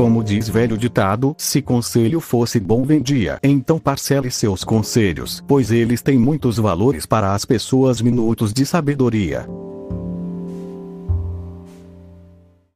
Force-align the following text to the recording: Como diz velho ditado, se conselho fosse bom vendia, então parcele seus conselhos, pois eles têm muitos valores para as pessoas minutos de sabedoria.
Como 0.00 0.24
diz 0.24 0.48
velho 0.48 0.78
ditado, 0.78 1.34
se 1.36 1.60
conselho 1.60 2.20
fosse 2.20 2.58
bom 2.58 2.84
vendia, 2.84 3.38
então 3.42 3.78
parcele 3.78 4.30
seus 4.30 4.64
conselhos, 4.64 5.44
pois 5.46 5.70
eles 5.70 6.00
têm 6.00 6.18
muitos 6.18 6.56
valores 6.56 7.04
para 7.04 7.34
as 7.34 7.44
pessoas 7.44 8.00
minutos 8.00 8.50
de 8.50 8.64
sabedoria. 8.64 9.46